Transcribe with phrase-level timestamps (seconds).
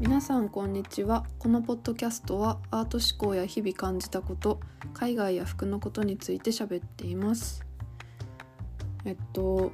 [0.00, 1.26] 皆さんこんにちは。
[1.38, 4.58] このポッドキャストはアート思考や日々感じたこと
[4.94, 7.66] 海外や服のことについて喋っています。
[9.04, 9.72] えっと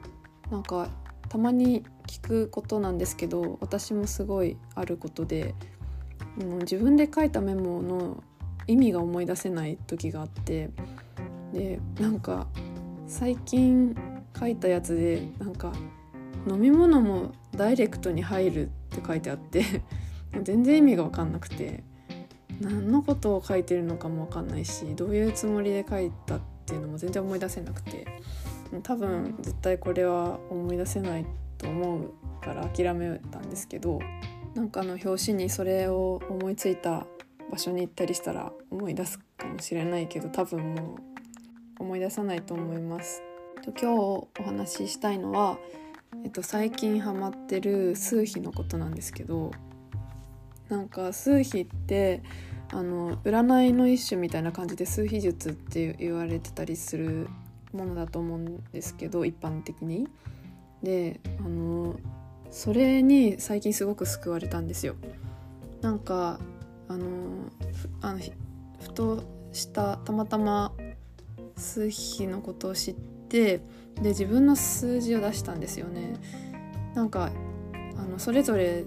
[0.51, 0.89] なんか
[1.29, 5.55] たまに聞くことなんですけど私もすごいあることで
[6.63, 8.25] 自分で書いたメモの
[8.67, 10.71] 意味が思い出せない時があって
[11.53, 12.49] でなんか
[13.07, 13.97] 最近
[14.37, 15.73] 書いたやつでなんか
[16.49, 19.83] 飲み物もダイレクトに入るって書いてあって
[20.43, 21.83] 全然意味が分かんなくて
[22.61, 28.07] 何のことを書いてるのかも分かんないしどういうつもりで書いたっていうのも全然思い出せなくて
[28.83, 31.27] 多分絶対これは思い出せない
[31.59, 32.11] と思う
[32.43, 34.01] から諦めたんですけど
[34.55, 37.07] なんかの表紙にそれを思いついた
[37.51, 43.23] 場所に行ったりしたら思い出すかもしれないけど多分もう思い出さないと思います。
[43.65, 45.59] 今日お話ししたいのは、
[46.25, 49.51] えっと、最近ハマってる数秘のことなんですけど
[50.69, 52.23] なんか数秘って
[52.73, 57.29] あの占いの一種みたいな感じで数秘術って言われてたりする
[57.73, 60.09] ものだと思うんですけど一般的に。
[60.83, 61.97] であの
[62.51, 64.95] それに最近すごく救われたんですよ。
[65.81, 66.39] なんか
[66.89, 67.51] あの
[68.01, 68.21] あの
[68.81, 70.73] ふとしたたまたま
[71.57, 73.61] 数比のことを知って
[74.03, 76.15] で自分の数字を出したんですよね。
[76.95, 77.31] なんか
[77.97, 78.85] あのそれぞれ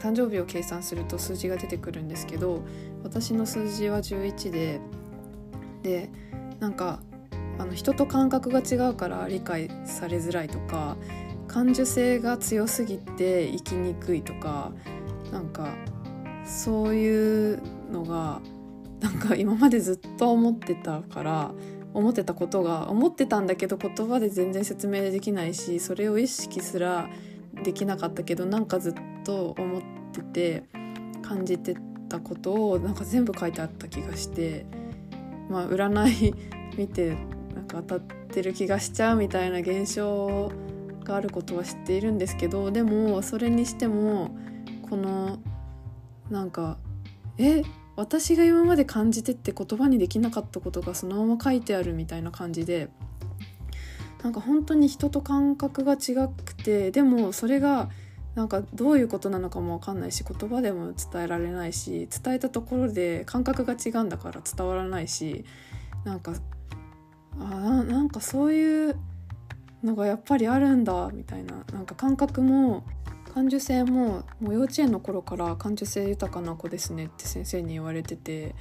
[0.00, 2.62] 誕生日を計算すると数字が出てくるんですけど
[3.02, 4.80] 私の数字は11で
[5.82, 6.10] で
[6.58, 7.00] なんか
[7.58, 10.96] あの人と感覚が違うから理解されづらいとか
[11.46, 14.72] 感受性が強すぎて生きにくいとか
[15.30, 15.74] なんか
[16.44, 18.40] そういうのが
[19.00, 21.54] なんか今までずっと思ってたから
[21.92, 27.08] 思ってたことが思ってたんだけど言葉で全然説明できないしそれを意識すら
[27.64, 28.94] できなかったけどなんかずっ
[29.30, 30.64] と思ってて
[31.22, 31.76] 感じて
[32.08, 34.66] たことをなんか全部書いてあった気がして
[35.48, 36.34] まあ占い
[36.76, 37.16] 見て
[37.54, 40.50] なんか当たってる気がしちゃうみたいな現象
[41.04, 44.34] があることは知っているんですけどでもそれにしても
[44.82, 45.38] この
[46.28, 46.76] なんか
[47.38, 47.62] え
[47.94, 52.88] 私が今まで感じてって言葉にできなかったことがそのまま書いてあるみたいな感じで
[54.24, 57.90] なんか本当に人と感覚が違くてでもそれが
[58.34, 65.44] なんかどういうことなのかも分かんないし言葉でも伝えられないし伝えたところで感覚が違うんだから伝わらないし
[66.04, 66.34] なんか
[67.38, 67.44] あ
[67.84, 68.96] なんかそういう
[69.82, 71.64] のがやっぱりあるんだみたいな。
[71.72, 72.84] なんか感覚も
[73.34, 78.54] 感受性ももう幼稚園の頃から感受性豊かな子ですねって先生に言われてて。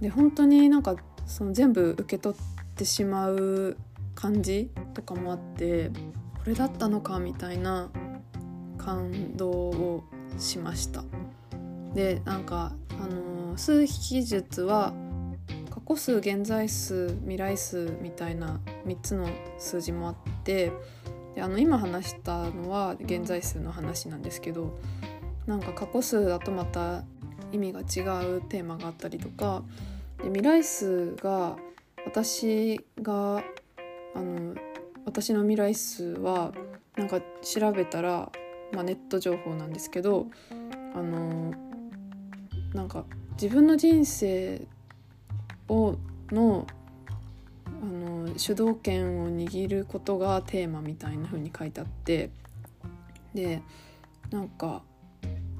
[0.00, 0.96] で本当になんか
[1.26, 3.76] その全部受け取ってしまう
[4.14, 5.90] 感じとかもあって
[6.38, 7.88] これだったのかみたいな
[8.76, 10.04] 感動を
[10.38, 11.04] しました。
[11.94, 14.92] でなんかあの数秘術は
[15.70, 19.28] 過去数現在数未来数みたいな3つの
[19.58, 20.72] 数字もあって
[21.34, 24.78] であの今話したのは現在数の話なんですけど
[25.46, 27.04] なんか過去数だとまた
[27.52, 29.62] 意味が違うテーマがあったりとか
[30.18, 31.56] で未来数が
[32.04, 33.42] 私が
[34.14, 34.54] あの
[35.04, 36.52] 私の未来数は
[36.96, 38.32] なんか調べたら、
[38.76, 40.26] まあ、ネット情報なんですけど
[40.94, 41.54] あの
[42.74, 43.06] なんか
[43.40, 44.66] 自分の人生
[45.68, 45.96] を
[46.30, 46.66] の
[47.66, 52.30] あの主導権を握ることがテーマみたいな風に書いてあって
[53.34, 53.62] で
[54.30, 54.82] なんか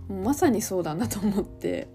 [0.08, 1.88] まさにそうだなと思って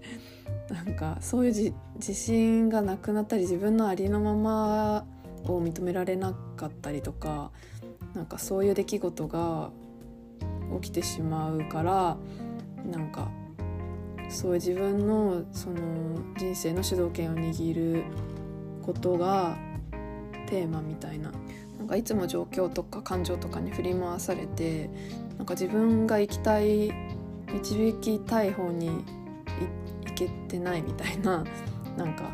[0.70, 5.04] なんかそういう自信がなくなったり自分のありのまま
[5.44, 7.52] を認められなかったりとか
[8.14, 9.70] なんかそういう出来事が
[10.80, 12.16] 起きてしまうから
[12.90, 13.30] なんか
[14.28, 15.78] そういう自分のその
[16.36, 18.04] 人生の主導権を握る
[18.82, 19.56] ことが
[20.46, 21.32] テーマみたいな。
[21.78, 24.88] なんかいつも状況とか感情とかに振り回されて
[25.36, 26.92] なんか自分が行きたい
[27.52, 29.04] 導きたい方に
[30.06, 31.44] 行けてないみたいな
[31.98, 32.30] なんか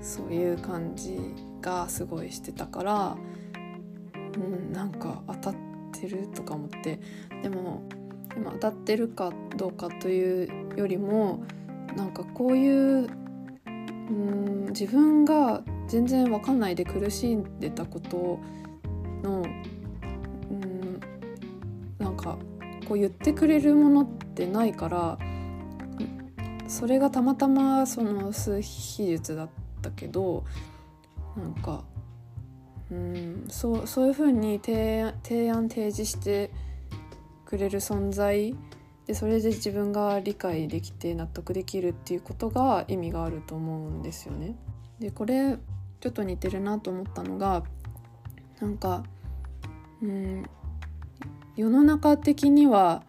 [0.00, 1.18] そういう感じ
[1.60, 3.16] がすごいしてたから
[4.36, 5.73] うんなんか当たって
[6.06, 7.00] るとか思って
[7.42, 7.82] でも
[8.36, 11.44] 今当たってるかどうかというよりも
[11.96, 13.08] なんかこういう
[13.66, 18.40] うん自分が全然分かんないで苦しんでたこと
[19.22, 19.42] の
[20.50, 21.00] うん
[21.98, 22.36] なんか
[22.88, 25.18] こう言ってくれるものってないから
[26.66, 29.48] それがたまたまその数秘術だっ
[29.80, 30.44] たけど
[31.36, 31.84] なんか
[32.94, 36.52] うんそうそういうふうに提案提案提示して
[37.44, 38.54] くれる存在
[39.06, 44.54] でそれで自分が理解できて納得できるっていうことが意味があると思うんですよね。
[45.00, 45.58] でこれ
[46.00, 47.64] ちょっと似てるなと思ったのが
[48.60, 49.02] なんか
[50.00, 50.44] うん
[51.56, 53.02] 世の中的には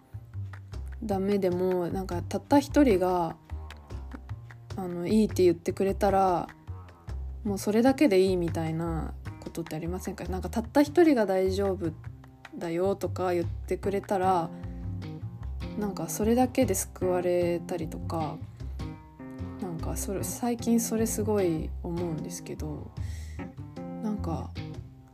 [1.04, 3.36] ダメでもなんかたった一人が
[4.76, 6.48] あのいいって言ってくれたら
[7.44, 9.14] もうそれだけでいいみたいな
[9.46, 10.26] ことってありませんか？
[10.26, 11.92] なんかたった一人が大丈夫
[12.58, 14.50] だよとか言ってくれたら
[15.80, 18.38] なんかそれだけで救われたりとか
[19.62, 22.92] なんかそれ最近それすごい思うんですけど
[24.04, 24.50] なんか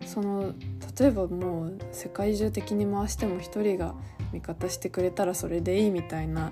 [0.05, 0.53] その
[0.99, 3.95] 例えばもう世界中的に回しても一人が
[4.33, 6.51] 味方してくれたらそれでいいみたいな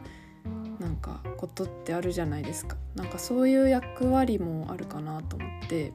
[0.80, 2.78] なんかことってあるじゃないですか。
[2.96, 5.94] なんかそういう役割もあるかなと思って。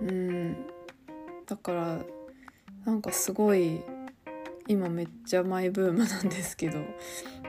[0.00, 0.56] うん。
[1.46, 2.04] だから
[2.84, 3.80] なんかすごい
[4.66, 6.80] 今めっちゃマイブームなんですけど。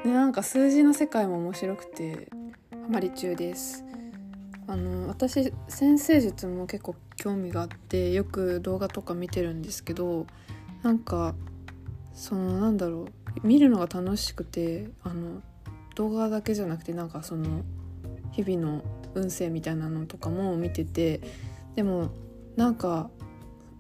[0.04, 2.30] でなんか数字の世界も面白くて
[2.72, 3.84] ハマり中です。
[4.68, 10.28] あの私先生術も結構興味があってよく動画とか見てるんですけど
[10.84, 11.34] なんか
[12.14, 13.08] そのなんだろ
[13.44, 15.42] う見るのが楽しくてあの
[15.96, 17.64] 動画だけじゃなくてなんかその
[18.32, 18.84] 日々の
[19.16, 21.20] 運勢みたいなのとかも見てて
[21.76, 22.12] でも
[22.60, 23.10] なんか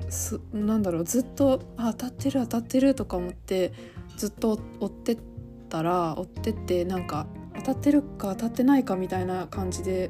[0.07, 3.73] すなんだろうずっとあ当たってる当たってるとか思って
[4.15, 5.17] ずっと追ってっ
[5.67, 7.27] たら追ってってなんか
[7.57, 10.09] 当たってるか当たってないかみたいな感じで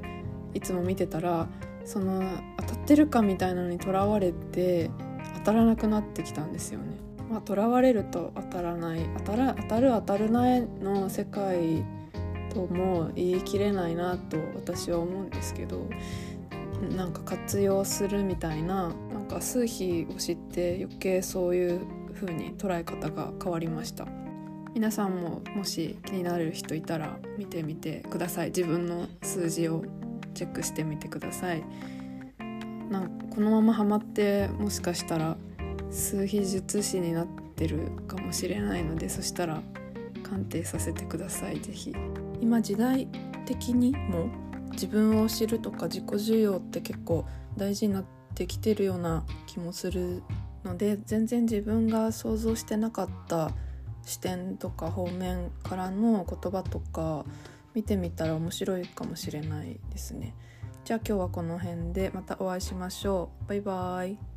[0.54, 1.48] いつも見てたら
[1.83, 2.21] その
[2.60, 4.92] 当たってるかみたいなのにとらわれて
[5.38, 7.00] 当たらなくなってきたんですよね。
[7.27, 11.83] まあ、とらわれると当たらない当たら当たる当たるないの世界
[12.54, 15.88] とも言い切れないなと私は思うんですけど
[16.95, 21.81] なんか活用するみたいななんか数比を知って余計そういう
[22.13, 24.07] 風に捉え方が変わりました。
[24.73, 28.47] 皆さんももし気になる人いたら見てみてください。
[28.47, 29.83] 自分の数字を
[30.33, 31.63] チェックしてみてください。
[32.89, 35.37] なんこのままハマってもしかしたら
[35.91, 39.61] 数比術師になってるかもしれないのでそしたら
[40.23, 41.59] 鑑定させてください。
[41.59, 41.93] 是非
[42.41, 43.07] 今時代
[43.45, 44.29] 的にも
[44.79, 47.25] 自分を知るとか自己需要って結構
[47.57, 50.23] 大事になってきてるような気もする
[50.63, 53.51] ので全然自分が想像してなかった
[54.05, 57.25] 視点とか方面からの言葉とか
[57.75, 60.33] 見てみたら面白いかもしれないですね。
[60.85, 63.49] じゃあ今日はこの辺でまたお会いしましょう。
[63.49, 64.28] バイバーイ。